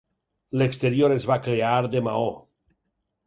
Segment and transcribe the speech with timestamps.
[0.61, 2.31] L'exterior es va crear de maó.